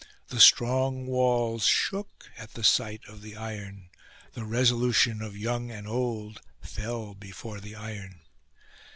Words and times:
The 0.29 0.39
strong 0.39 1.05
walls 1.05 1.67
shook 1.67 2.31
at 2.35 2.53
the 2.55 2.63
sight 2.63 3.01
of 3.07 3.21
the 3.21 3.37
iron; 3.37 3.91
the 4.33 4.45
resolution 4.45 5.21
of 5.21 5.37
young 5.37 5.69
and 5.69 5.87
old 5.87 6.41
fell 6.59 7.13
before 7.13 7.59
the 7.59 7.75
iron. 7.75 8.21